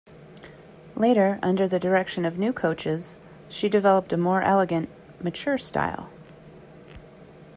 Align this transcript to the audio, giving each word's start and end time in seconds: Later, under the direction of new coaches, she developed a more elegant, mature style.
Later, 0.95 1.37
under 1.43 1.67
the 1.67 1.77
direction 1.79 2.25
of 2.25 2.35
new 2.39 2.53
coaches, 2.53 3.19
she 3.49 3.69
developed 3.69 4.11
a 4.11 4.17
more 4.17 4.41
elegant, 4.41 4.89
mature 5.23 5.59
style. 5.59 6.09